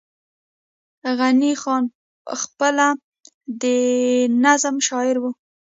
[1.17, 1.83] غني خان
[2.25, 2.87] پخپله
[3.61, 3.63] د
[4.43, 5.31] نظم شاعر وو